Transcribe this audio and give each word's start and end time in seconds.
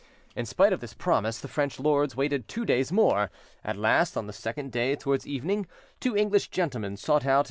In 0.35 0.47
spite 0.47 0.73
of 0.73 0.79
this 0.79 0.95
promise, 0.95 1.37
the 1.39 1.47
French 1.47 1.79
lords 1.79 2.15
waited 2.15 2.47
two 2.47 2.65
days 2.65 2.91
more: 2.91 3.29
at 3.63 3.77
last, 3.77 4.17
on 4.17 4.25
the 4.25 4.33
second 4.33 4.71
day, 4.71 4.95
towards 4.95 5.27
evening, 5.27 5.67
two 5.99 6.17
English 6.17 6.47
gentlemen 6.49 6.97
sought 6.97 7.23
out 7.23 7.39
M. 7.39 7.39